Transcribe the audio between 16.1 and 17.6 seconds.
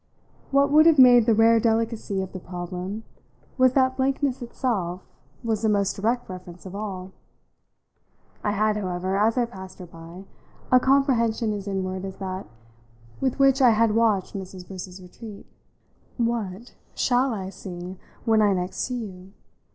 "What shall I